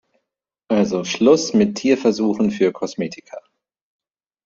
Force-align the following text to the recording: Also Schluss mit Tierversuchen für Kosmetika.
Also 0.67 1.03
Schluss 1.03 1.53
mit 1.53 1.75
Tierversuchen 1.77 2.49
für 2.49 2.71
Kosmetika. 2.71 3.39